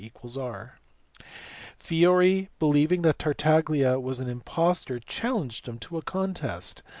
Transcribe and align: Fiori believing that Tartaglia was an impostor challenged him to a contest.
Fiori 1.77 2.49
believing 2.57 3.03
that 3.03 3.19
Tartaglia 3.19 3.99
was 3.99 4.19
an 4.19 4.27
impostor 4.27 4.97
challenged 4.99 5.67
him 5.67 5.77
to 5.77 5.95
a 5.99 6.01
contest. 6.01 6.81